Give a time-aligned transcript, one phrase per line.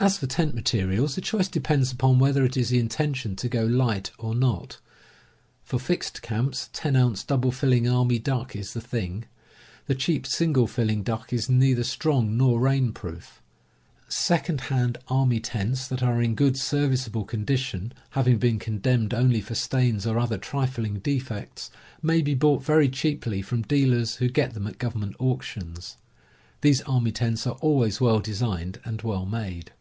[0.00, 3.64] As for tent materials, the choice depends upon whether it is the intention to go
[3.64, 4.78] light or not.
[5.64, 6.26] For fixed /«^ ^1 ^ i.
[6.36, 8.26] camps, 10 ounce double filling army Tent Cloth.
[8.26, 9.24] j i ^u *i, t i, u• i duck is the thmg.
[9.90, 13.42] ine cheap single filling duck is neither strong nor rain proof.
[14.08, 19.40] Second hand army tents that are in good, serviceable condi tion, having been condemned only
[19.40, 24.28] for stains or other trifling defects, may be bought very cheaply from deal ers who
[24.28, 25.96] get them at government auctions.
[26.60, 29.72] These army tents are always well designed and well made.